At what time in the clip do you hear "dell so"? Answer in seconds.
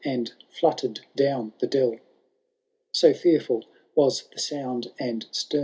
1.67-3.13